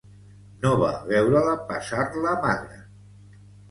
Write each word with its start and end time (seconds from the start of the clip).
No 0.63 0.71
va 0.85 0.89
veure-la 1.13 1.53
passar-la 1.71 2.37
magra. 2.51 2.85